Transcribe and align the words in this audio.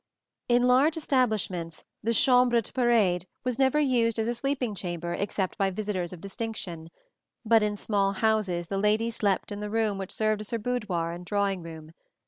In 0.49 0.63
large 0.63 0.97
establishments 0.97 1.83
the 2.01 2.11
chambre 2.11 2.59
de 2.59 2.71
parade 2.71 3.27
was 3.43 3.59
never 3.59 3.79
used 3.79 4.17
as 4.17 4.27
a 4.27 4.33
sleeping 4.33 4.73
chamber 4.73 5.13
except 5.13 5.59
by 5.59 5.69
visitors 5.69 6.11
of 6.11 6.19
distinction; 6.21 6.89
but 7.45 7.61
in 7.61 7.77
small 7.77 8.13
houses 8.13 8.65
the 8.69 8.79
lady 8.79 9.11
slept 9.11 9.51
in 9.51 9.59
the 9.59 9.69
room 9.69 9.99
which 9.99 10.09
served 10.11 10.41
as 10.41 10.49
her 10.49 10.57
boudoir 10.57 11.11
and 11.11 11.23
drawing 11.27 11.61
room. 11.61 11.91